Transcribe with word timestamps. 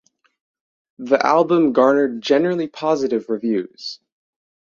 The 0.97 1.23
album 1.23 1.73
garnered 1.73 2.23
generally 2.23 2.67
positive 2.67 3.29
reviews. 3.29 3.99